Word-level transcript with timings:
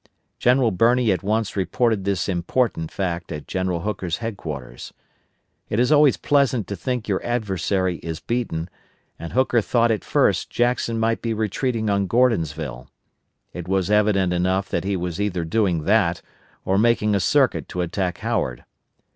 General 0.39 0.71
Birney 0.71 1.11
at 1.11 1.21
once 1.21 1.55
reported 1.55 2.05
this 2.05 2.27
important 2.27 2.89
fact 2.89 3.31
at 3.31 3.45
General 3.47 3.81
Hooker's 3.81 4.17
headquarters. 4.17 4.93
It 5.69 5.79
is 5.79 5.91
always 5.91 6.17
pleasant 6.17 6.65
to 6.69 6.75
think 6.75 7.07
your 7.07 7.23
adversary 7.23 7.97
is 7.97 8.19
beaten, 8.19 8.67
and 9.19 9.33
Hooker 9.33 9.61
thought 9.61 9.91
at 9.91 10.03
first 10.03 10.49
Jackson 10.49 10.99
might 10.99 11.21
be 11.21 11.35
retreating 11.35 11.87
on 11.87 12.07
Gordonsville. 12.07 12.89
It 13.53 13.67
was 13.67 13.91
evident 13.91 14.33
enough 14.33 14.69
that 14.69 14.85
he 14.85 14.97
was 14.97 15.21
either 15.21 15.45
doing 15.45 15.83
that 15.83 16.23
or 16.65 16.79
making 16.79 17.13
a 17.13 17.19
circuit 17.19 17.67
to 17.69 17.81
attack 17.81 18.17
Howard. 18.25 18.65